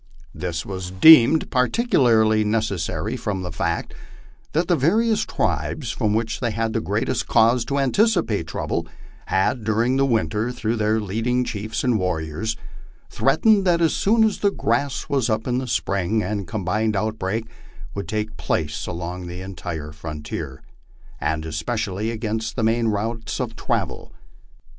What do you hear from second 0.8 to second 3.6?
deemed r:irticularly necessary from the